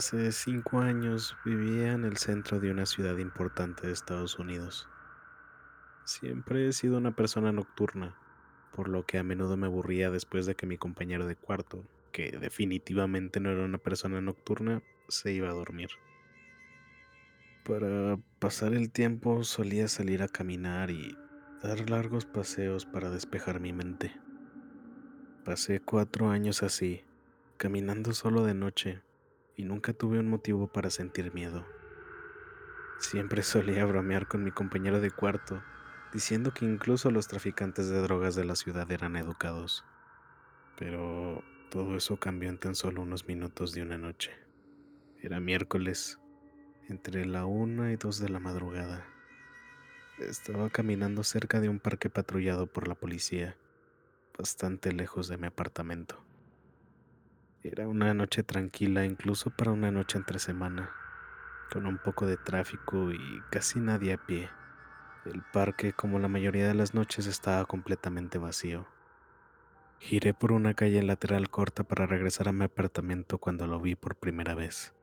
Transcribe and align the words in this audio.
Hace 0.00 0.32
cinco 0.32 0.80
años 0.80 1.36
vivía 1.44 1.92
en 1.92 2.06
el 2.06 2.16
centro 2.16 2.58
de 2.58 2.70
una 2.70 2.86
ciudad 2.86 3.18
importante 3.18 3.86
de 3.86 3.92
Estados 3.92 4.38
Unidos. 4.38 4.88
Siempre 6.04 6.66
he 6.66 6.72
sido 6.72 6.96
una 6.96 7.14
persona 7.14 7.52
nocturna, 7.52 8.16
por 8.74 8.88
lo 8.88 9.04
que 9.04 9.18
a 9.18 9.22
menudo 9.22 9.58
me 9.58 9.66
aburría 9.66 10.10
después 10.10 10.46
de 10.46 10.54
que 10.54 10.66
mi 10.66 10.78
compañero 10.78 11.26
de 11.26 11.36
cuarto, 11.36 11.84
que 12.10 12.30
definitivamente 12.32 13.40
no 13.40 13.50
era 13.50 13.64
una 13.64 13.78
persona 13.78 14.20
nocturna, 14.20 14.82
se 15.08 15.32
iba 15.32 15.48
a 15.48 15.54
dormir. 15.54 15.90
Para 17.64 18.18
pasar 18.38 18.72
el 18.72 18.90
tiempo 18.90 19.44
solía 19.44 19.88
salir 19.88 20.22
a 20.22 20.28
caminar 20.28 20.90
y 20.90 21.16
dar 21.62 21.90
largos 21.90 22.24
paseos 22.24 22.86
para 22.86 23.10
despejar 23.10 23.60
mi 23.60 23.72
mente. 23.72 24.12
Pasé 25.44 25.80
cuatro 25.80 26.30
años 26.30 26.62
así, 26.62 27.04
caminando 27.56 28.12
solo 28.12 28.44
de 28.44 28.54
noche, 28.54 29.02
y 29.56 29.64
nunca 29.64 29.92
tuve 29.92 30.18
un 30.18 30.28
motivo 30.28 30.68
para 30.68 30.90
sentir 30.90 31.34
miedo. 31.34 31.66
Siempre 32.98 33.42
solía 33.42 33.84
bromear 33.84 34.26
con 34.26 34.42
mi 34.42 34.50
compañero 34.50 35.00
de 35.00 35.10
cuarto, 35.10 35.62
diciendo 36.12 36.52
que 36.52 36.64
incluso 36.64 37.10
los 37.10 37.28
traficantes 37.28 37.88
de 37.88 38.00
drogas 38.00 38.34
de 38.34 38.44
la 38.44 38.56
ciudad 38.56 38.90
eran 38.90 39.16
educados. 39.16 39.84
Pero 40.78 41.44
todo 41.70 41.96
eso 41.96 42.16
cambió 42.16 42.50
en 42.50 42.58
tan 42.58 42.74
solo 42.74 43.02
unos 43.02 43.28
minutos 43.28 43.72
de 43.72 43.82
una 43.82 43.96
noche. 43.96 44.32
Era 45.22 45.38
miércoles, 45.38 46.18
entre 46.88 47.24
la 47.26 47.46
una 47.46 47.92
y 47.92 47.96
dos 47.96 48.18
de 48.18 48.28
la 48.28 48.40
madrugada. 48.40 49.06
Estaba 50.18 50.68
caminando 50.68 51.22
cerca 51.22 51.60
de 51.60 51.68
un 51.68 51.78
parque 51.78 52.10
patrullado 52.10 52.66
por 52.66 52.88
la 52.88 52.96
policía, 52.96 53.56
bastante 54.36 54.92
lejos 54.92 55.28
de 55.28 55.36
mi 55.36 55.46
apartamento. 55.46 56.20
Era 57.62 57.86
una 57.86 58.12
noche 58.14 58.42
tranquila 58.42 59.04
incluso 59.04 59.50
para 59.50 59.70
una 59.70 59.92
noche 59.92 60.18
entre 60.18 60.40
semana, 60.40 60.90
con 61.72 61.86
un 61.86 61.98
poco 61.98 62.26
de 62.26 62.36
tráfico 62.36 63.12
y 63.12 63.42
casi 63.50 63.78
nadie 63.78 64.14
a 64.14 64.18
pie. 64.18 64.50
El 65.24 65.42
parque, 65.52 65.92
como 65.92 66.18
la 66.18 66.28
mayoría 66.28 66.66
de 66.66 66.74
las 66.74 66.94
noches, 66.94 67.26
estaba 67.26 67.64
completamente 67.66 68.38
vacío. 68.38 68.88
Giré 70.00 70.32
por 70.32 70.52
una 70.52 70.72
calle 70.72 71.02
lateral 71.02 71.50
corta 71.50 71.84
para 71.84 72.06
regresar 72.06 72.48
a 72.48 72.52
mi 72.52 72.64
apartamento 72.64 73.36
cuando 73.36 73.66
lo 73.66 73.78
vi 73.80 73.94
por 73.94 74.16
primera 74.16 74.54
vez. 74.54 74.94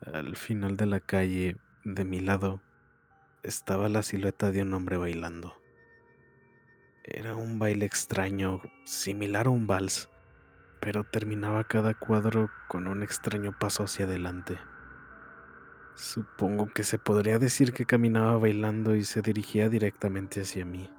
Al 0.00 0.36
final 0.36 0.76
de 0.78 0.86
la 0.86 1.00
calle, 1.00 1.56
de 1.84 2.04
mi 2.04 2.20
lado, 2.20 2.62
estaba 3.42 3.90
la 3.90 4.02
silueta 4.02 4.50
de 4.50 4.62
un 4.62 4.72
hombre 4.72 4.96
bailando. 4.96 5.54
Era 7.04 7.36
un 7.36 7.58
baile 7.58 7.84
extraño, 7.84 8.62
similar 8.84 9.46
a 9.46 9.50
un 9.50 9.66
vals, 9.66 10.08
pero 10.80 11.04
terminaba 11.04 11.64
cada 11.64 11.92
cuadro 11.92 12.50
con 12.68 12.88
un 12.88 13.02
extraño 13.02 13.56
paso 13.56 13.84
hacia 13.84 14.06
adelante. 14.06 14.58
Supongo 15.94 16.72
que 16.72 16.84
se 16.84 16.98
podría 16.98 17.38
decir 17.38 17.74
que 17.74 17.86
caminaba 17.86 18.38
bailando 18.38 18.96
y 18.96 19.04
se 19.04 19.20
dirigía 19.20 19.68
directamente 19.68 20.40
hacia 20.40 20.64
mí. 20.64 20.90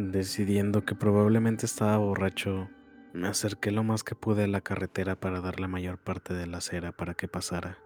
Decidiendo 0.00 0.84
que 0.84 0.94
probablemente 0.94 1.66
estaba 1.66 1.96
borracho, 1.96 2.70
me 3.12 3.26
acerqué 3.26 3.72
lo 3.72 3.82
más 3.82 4.04
que 4.04 4.14
pude 4.14 4.44
a 4.44 4.46
la 4.46 4.60
carretera 4.60 5.18
para 5.18 5.40
dar 5.40 5.58
la 5.58 5.66
mayor 5.66 5.98
parte 5.98 6.34
de 6.34 6.46
la 6.46 6.58
acera 6.58 6.92
para 6.92 7.14
que 7.14 7.26
pasara. 7.26 7.78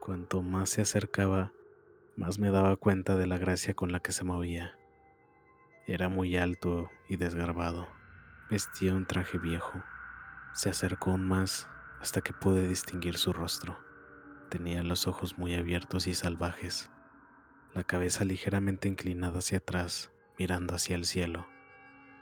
Cuanto 0.00 0.42
más 0.42 0.70
se 0.70 0.82
acercaba, 0.82 1.52
más 2.16 2.40
me 2.40 2.50
daba 2.50 2.74
cuenta 2.74 3.14
de 3.14 3.28
la 3.28 3.38
gracia 3.38 3.74
con 3.74 3.92
la 3.92 4.00
que 4.00 4.10
se 4.10 4.24
movía. 4.24 4.76
Era 5.86 6.08
muy 6.08 6.36
alto 6.36 6.90
y 7.08 7.14
desgarbado. 7.14 7.86
Vestía 8.50 8.92
un 8.92 9.06
traje 9.06 9.38
viejo. 9.38 9.80
Se 10.52 10.68
acercó 10.68 11.12
aún 11.12 11.28
más 11.28 11.68
hasta 12.00 12.22
que 12.22 12.32
pude 12.32 12.66
distinguir 12.66 13.18
su 13.18 13.32
rostro. 13.32 13.78
Tenía 14.48 14.82
los 14.82 15.06
ojos 15.06 15.38
muy 15.38 15.54
abiertos 15.54 16.08
y 16.08 16.14
salvajes, 16.14 16.90
la 17.72 17.84
cabeza 17.84 18.24
ligeramente 18.24 18.88
inclinada 18.88 19.38
hacia 19.38 19.58
atrás 19.58 20.10
mirando 20.38 20.74
hacia 20.74 20.96
el 20.96 21.04
cielo. 21.04 21.46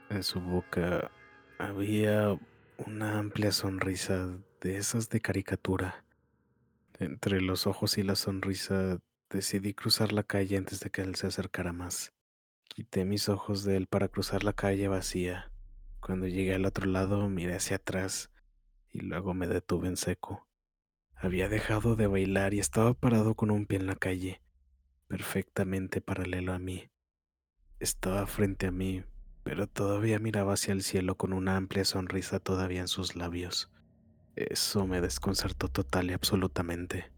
En 0.09 0.23
su 0.23 0.39
boca 0.39 1.11
había 1.59 2.37
una 2.77 3.19
amplia 3.19 3.51
sonrisa 3.51 4.37
de 4.61 4.77
esas 4.77 5.09
de 5.09 5.21
caricatura. 5.21 6.03
Entre 6.99 7.41
los 7.41 7.67
ojos 7.67 7.97
y 7.97 8.03
la 8.03 8.15
sonrisa 8.15 8.99
decidí 9.29 9.73
cruzar 9.73 10.13
la 10.13 10.23
calle 10.23 10.57
antes 10.57 10.79
de 10.79 10.89
que 10.89 11.01
él 11.01 11.15
se 11.15 11.27
acercara 11.27 11.73
más. 11.73 12.13
Quité 12.67 13.05
mis 13.05 13.29
ojos 13.29 13.63
de 13.63 13.77
él 13.77 13.87
para 13.87 14.07
cruzar 14.07 14.43
la 14.43 14.53
calle 14.53 14.87
vacía. 14.87 15.51
Cuando 15.99 16.27
llegué 16.27 16.55
al 16.55 16.65
otro 16.65 16.85
lado 16.85 17.29
miré 17.29 17.55
hacia 17.55 17.77
atrás 17.77 18.31
y 18.91 19.01
luego 19.01 19.33
me 19.33 19.47
detuve 19.47 19.87
en 19.87 19.97
seco. 19.97 20.47
Había 21.15 21.49
dejado 21.49 21.95
de 21.95 22.07
bailar 22.07 22.53
y 22.53 22.59
estaba 22.59 22.93
parado 22.93 23.35
con 23.35 23.51
un 23.51 23.65
pie 23.65 23.79
en 23.79 23.87
la 23.87 23.95
calle, 23.95 24.41
perfectamente 25.07 25.99
paralelo 25.99 26.53
a 26.53 26.59
mí. 26.59 26.89
Estaba 27.79 28.25
frente 28.25 28.65
a 28.65 28.71
mí, 28.71 29.03
pero 29.43 29.67
todavía 29.67 30.17
miraba 30.17 30.53
hacia 30.53 30.71
el 30.71 30.81
cielo 30.81 31.15
con 31.15 31.31
una 31.31 31.57
amplia 31.57 31.85
sonrisa 31.85 32.39
todavía 32.39 32.81
en 32.81 32.87
sus 32.87 33.15
labios. 33.15 33.69
Eso 34.35 34.87
me 34.87 34.99
desconcertó 34.99 35.67
total 35.67 36.09
y 36.09 36.13
absolutamente. 36.13 37.11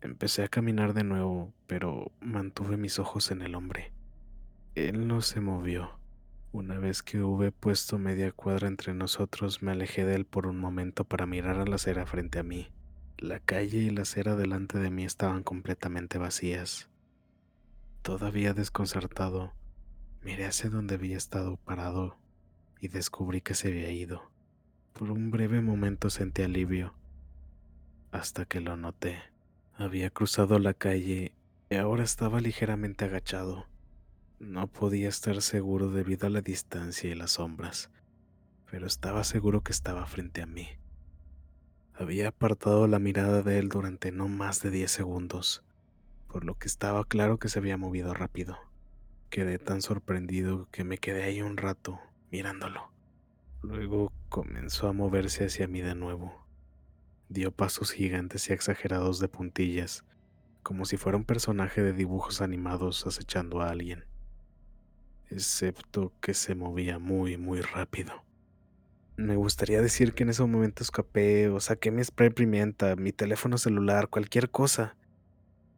Empecé 0.00 0.42
a 0.42 0.48
caminar 0.48 0.94
de 0.94 1.04
nuevo, 1.04 1.52
pero 1.66 2.12
mantuve 2.20 2.78
mis 2.78 2.98
ojos 2.98 3.30
en 3.30 3.42
el 3.42 3.54
hombre. 3.54 3.92
Él 4.74 5.06
no 5.06 5.20
se 5.20 5.40
movió. 5.40 5.98
Una 6.50 6.78
vez 6.78 7.02
que 7.02 7.22
hube 7.22 7.52
puesto 7.52 7.98
media 7.98 8.32
cuadra 8.32 8.68
entre 8.68 8.94
nosotros, 8.94 9.62
me 9.62 9.72
alejé 9.72 10.06
de 10.06 10.14
él 10.14 10.24
por 10.24 10.46
un 10.46 10.58
momento 10.58 11.04
para 11.04 11.26
mirar 11.26 11.58
a 11.58 11.66
la 11.66 11.76
acera 11.76 12.06
frente 12.06 12.38
a 12.38 12.42
mí. 12.42 12.68
La 13.18 13.38
calle 13.38 13.78
y 13.78 13.90
la 13.90 14.02
acera 14.02 14.34
delante 14.34 14.78
de 14.78 14.90
mí 14.90 15.04
estaban 15.04 15.42
completamente 15.42 16.16
vacías. 16.16 16.88
Todavía 18.02 18.54
desconcertado, 18.54 19.52
Miré 20.24 20.46
hacia 20.46 20.70
donde 20.70 20.94
había 20.94 21.18
estado 21.18 21.58
parado 21.58 22.16
y 22.80 22.88
descubrí 22.88 23.42
que 23.42 23.54
se 23.54 23.68
había 23.68 23.90
ido. 23.90 24.30
Por 24.94 25.10
un 25.10 25.30
breve 25.30 25.60
momento 25.60 26.08
sentí 26.08 26.42
alivio, 26.42 26.94
hasta 28.10 28.46
que 28.46 28.60
lo 28.60 28.76
noté. 28.78 29.18
Había 29.76 30.08
cruzado 30.08 30.58
la 30.58 30.72
calle 30.72 31.34
y 31.68 31.74
ahora 31.74 32.04
estaba 32.04 32.40
ligeramente 32.40 33.04
agachado. 33.04 33.66
No 34.38 34.66
podía 34.66 35.10
estar 35.10 35.42
seguro 35.42 35.90
debido 35.90 36.26
a 36.26 36.30
la 36.30 36.40
distancia 36.40 37.10
y 37.10 37.14
las 37.14 37.32
sombras, 37.32 37.90
pero 38.70 38.86
estaba 38.86 39.24
seguro 39.24 39.62
que 39.62 39.72
estaba 39.72 40.06
frente 40.06 40.40
a 40.40 40.46
mí. 40.46 40.68
Había 41.92 42.28
apartado 42.28 42.86
la 42.86 42.98
mirada 42.98 43.42
de 43.42 43.58
él 43.58 43.68
durante 43.68 44.10
no 44.10 44.28
más 44.28 44.62
de 44.62 44.70
diez 44.70 44.90
segundos, 44.90 45.64
por 46.28 46.44
lo 46.44 46.54
que 46.54 46.66
estaba 46.66 47.04
claro 47.04 47.38
que 47.38 47.48
se 47.48 47.58
había 47.58 47.76
movido 47.76 48.14
rápido. 48.14 48.56
Quedé 49.30 49.58
tan 49.58 49.82
sorprendido 49.82 50.68
que 50.70 50.84
me 50.84 50.98
quedé 50.98 51.24
ahí 51.24 51.42
un 51.42 51.56
rato 51.56 52.00
mirándolo. 52.30 52.90
Luego 53.62 54.12
comenzó 54.28 54.88
a 54.88 54.92
moverse 54.92 55.46
hacia 55.46 55.66
mí 55.66 55.80
de 55.80 55.94
nuevo. 55.94 56.46
Dio 57.28 57.50
pasos 57.50 57.90
gigantes 57.90 58.48
y 58.48 58.52
exagerados 58.52 59.18
de 59.18 59.28
puntillas, 59.28 60.04
como 60.62 60.84
si 60.84 60.96
fuera 60.96 61.18
un 61.18 61.24
personaje 61.24 61.82
de 61.82 61.92
dibujos 61.92 62.40
animados 62.40 63.06
acechando 63.06 63.60
a 63.60 63.70
alguien. 63.70 64.04
Excepto 65.30 66.12
que 66.20 66.34
se 66.34 66.54
movía 66.54 66.98
muy, 66.98 67.36
muy 67.36 67.60
rápido. 67.60 68.24
Me 69.16 69.36
gustaría 69.36 69.80
decir 69.80 70.12
que 70.12 70.24
en 70.24 70.30
ese 70.30 70.42
momento 70.42 70.82
escapé 70.82 71.48
o 71.48 71.60
saqué 71.60 71.90
mi 71.90 72.02
spray 72.02 72.30
pimienta, 72.30 72.96
mi 72.96 73.12
teléfono 73.12 73.58
celular, 73.58 74.08
cualquier 74.08 74.50
cosa, 74.50 74.96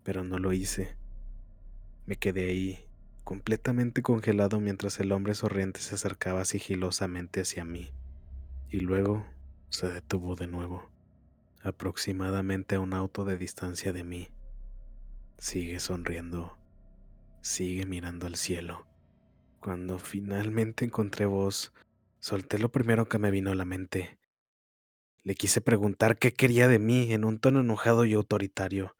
pero 0.02 0.24
no 0.24 0.38
lo 0.38 0.52
hice. 0.54 0.96
Me 2.06 2.16
quedé 2.16 2.48
ahí, 2.48 2.85
completamente 3.26 4.02
congelado 4.02 4.60
mientras 4.60 5.00
el 5.00 5.10
hombre 5.10 5.34
sonriente 5.34 5.80
se 5.80 5.96
acercaba 5.96 6.44
sigilosamente 6.44 7.40
hacia 7.40 7.64
mí, 7.64 7.90
y 8.70 8.78
luego 8.78 9.26
se 9.68 9.88
detuvo 9.88 10.36
de 10.36 10.46
nuevo, 10.46 10.92
aproximadamente 11.60 12.76
a 12.76 12.80
un 12.80 12.94
auto 12.94 13.24
de 13.24 13.36
distancia 13.36 13.92
de 13.92 14.04
mí. 14.04 14.28
Sigue 15.38 15.80
sonriendo, 15.80 16.56
sigue 17.40 17.84
mirando 17.84 18.28
al 18.28 18.36
cielo. 18.36 18.86
Cuando 19.58 19.98
finalmente 19.98 20.84
encontré 20.84 21.26
voz, 21.26 21.72
solté 22.20 22.60
lo 22.60 22.70
primero 22.70 23.08
que 23.08 23.18
me 23.18 23.32
vino 23.32 23.50
a 23.50 23.56
la 23.56 23.64
mente. 23.64 24.20
Le 25.24 25.34
quise 25.34 25.60
preguntar 25.60 26.16
qué 26.16 26.32
quería 26.32 26.68
de 26.68 26.78
mí 26.78 27.12
en 27.12 27.24
un 27.24 27.40
tono 27.40 27.58
enojado 27.58 28.04
y 28.04 28.14
autoritario. 28.14 28.94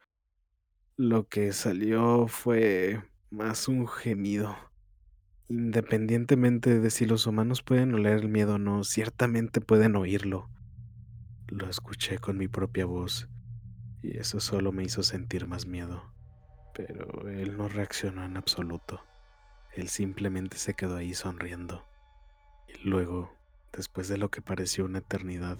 Lo 0.97 1.29
que 1.29 1.53
salió 1.53 2.27
fue 2.27 3.05
más 3.31 3.69
un 3.69 3.87
gemido. 3.87 4.57
Independientemente 5.49 6.81
de 6.81 6.91
si 6.91 7.07
los 7.07 7.27
humanos 7.27 7.63
pueden 7.63 7.95
oler 7.95 8.19
el 8.19 8.29
miedo 8.29 8.55
o 8.55 8.59
no, 8.59 8.85
ciertamente 8.85 9.61
pueden 9.61 9.97
oírlo. 9.97 10.49
Lo 11.49 11.69
escuché 11.69 12.19
con 12.19 12.39
mi 12.39 12.49
propia 12.49 12.87
voz 12.87 13.29
y 14.03 14.19
eso 14.19 14.41
solo 14.41 14.73
me 14.73 14.85
hizo 14.85 15.03
sentir 15.03 15.47
más 15.47 15.67
miedo. 15.67 16.05
Pero 16.75 17.29
él 17.29 17.57
no 17.57 17.69
reaccionó 17.69 18.25
en 18.25 18.37
absoluto. 18.37 19.03
Él 19.75 19.89
simplemente 19.89 20.59
se 20.59 20.75
quedó 20.75 20.97
ahí 20.97 21.15
sonriendo. 21.15 21.85
Y 22.69 22.89
luego, 22.89 23.33
después 23.73 24.09
de 24.09 24.19
lo 24.19 24.31
que 24.31 24.43
pareció 24.43 24.85
una 24.85 24.99
eternidad, 24.99 25.59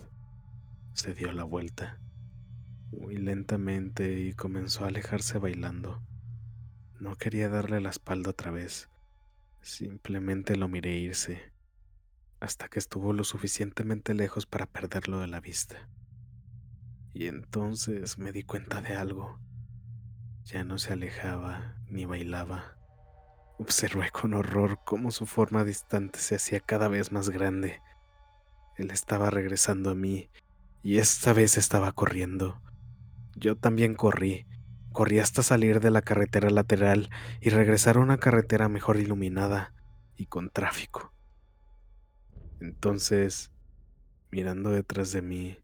se 0.93 1.15
dio 1.15 1.33
la 1.33 1.45
vuelta, 1.45 1.99
muy 2.91 3.17
lentamente, 3.17 4.21
y 4.21 4.33
comenzó 4.33 4.85
a 4.85 4.89
alejarse 4.89 5.39
bailando. 5.39 6.03
No 6.99 7.17
quería 7.17 7.51
darle 7.51 7.81
la 7.83 7.91
espalda 7.91 8.31
otra 8.31 8.51
vez. 8.51 8.89
Simplemente 9.61 10.57
lo 10.57 10.67
miré 10.67 10.97
irse, 10.97 11.53
hasta 12.41 12.69
que 12.69 12.79
estuvo 12.79 13.13
lo 13.13 13.23
suficientemente 13.23 14.15
lejos 14.15 14.47
para 14.47 14.65
perderlo 14.65 15.21
de 15.21 15.27
la 15.27 15.41
vista. 15.41 15.89
Y 17.13 17.27
entonces 17.27 18.17
me 18.17 18.33
di 18.33 18.45
cuenta 18.45 18.81
de 18.81 18.95
algo. 18.95 19.39
Ya 20.45 20.65
no 20.65 20.79
se 20.79 20.95
alejaba 20.95 21.77
ni 21.91 22.07
bailaba. 22.07 22.79
Observé 23.59 24.11
con 24.11 24.33
horror 24.33 24.81
cómo 24.85 25.11
su 25.11 25.27
forma 25.27 25.65
distante 25.65 26.19
se 26.19 26.37
hacía 26.37 26.61
cada 26.61 26.89
vez 26.89 27.13
más 27.13 27.29
grande. 27.29 27.83
Él 28.77 28.91
estaba 28.91 29.29
regresando 29.29 29.91
a 29.91 29.95
mí 29.95 30.31
y 30.83 30.99
esta 30.99 31.35
vez 31.35 31.59
estaba 31.59 31.93
corriendo. 31.93 32.63
Yo 33.35 33.57
también 33.57 33.95
corrí. 33.95 34.47
Corrí 34.97 35.19
hasta 35.19 35.43
salir 35.43 35.81
de 35.81 35.91
la 35.91 36.01
carretera 36.01 36.49
lateral 36.49 37.11
y 37.43 37.51
regresar 37.51 37.99
a 37.99 38.01
una 38.01 38.17
carretera 38.17 38.71
mejor 38.71 38.97
iluminada 38.97 39.75
y 40.17 40.25
con 40.25 40.49
tráfico. 40.49 41.13
Entonces, 42.61 43.51
mirando 44.31 44.71
detrás 44.71 45.13
de 45.13 45.21
mí, 45.21 45.59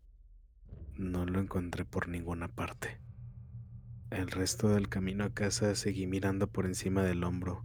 no 0.96 1.24
lo 1.24 1.40
encontré 1.40 1.86
por 1.86 2.08
ninguna 2.08 2.48
parte. 2.48 3.00
El 4.10 4.30
resto 4.30 4.68
del 4.68 4.90
camino 4.90 5.24
a 5.24 5.32
casa 5.32 5.74
seguí 5.76 6.06
mirando 6.06 6.48
por 6.48 6.66
encima 6.66 7.02
del 7.02 7.24
hombro, 7.24 7.64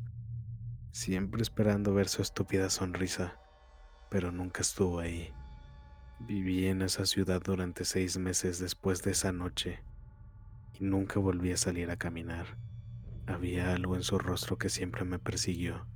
siempre 0.93 1.41
esperando 1.41 1.93
ver 1.93 2.07
su 2.07 2.21
estúpida 2.21 2.69
sonrisa, 2.69 3.41
pero 4.09 4.31
nunca 4.31 4.61
estuvo 4.61 5.01
ahí. 5.01 5.33
Viví 6.21 6.67
en 6.67 6.81
esa 6.81 7.05
ciudad 7.05 7.41
durante 7.43 7.83
seis 7.83 8.17
meses 8.17 8.57
después 8.57 9.03
de 9.03 9.11
esa 9.11 9.33
noche 9.33 9.83
y 10.79 10.83
nunca 10.83 11.19
volví 11.19 11.51
a 11.51 11.57
salir 11.57 11.89
a 11.89 11.97
caminar. 11.97 12.57
Había 13.25 13.73
algo 13.73 13.95
en 13.95 14.03
su 14.03 14.19
rostro 14.19 14.57
que 14.57 14.69
siempre 14.69 15.03
me 15.03 15.19
persiguió. 15.19 15.87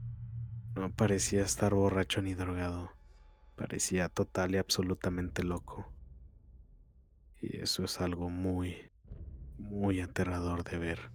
No 0.75 0.91
parecía 0.91 1.43
estar 1.43 1.73
borracho 1.73 2.21
ni 2.21 2.33
drogado. 2.33 2.91
Parecía 3.55 4.09
total 4.09 4.55
y 4.55 4.57
absolutamente 4.57 5.43
loco. 5.43 5.91
Y 7.41 7.57
eso 7.57 7.83
es 7.83 8.01
algo 8.01 8.29
muy, 8.29 8.91
muy 9.57 10.01
aterrador 10.01 10.63
de 10.63 10.77
ver. 10.77 11.11